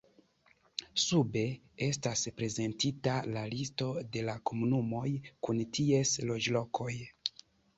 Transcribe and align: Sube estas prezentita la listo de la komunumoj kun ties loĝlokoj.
Sube 1.01 1.43
estas 1.87 2.23
prezentita 2.39 3.19
la 3.35 3.45
listo 3.51 3.91
de 4.17 4.25
la 4.31 4.35
komunumoj 4.51 5.07
kun 5.49 5.63
ties 5.79 6.19
loĝlokoj. 6.33 6.91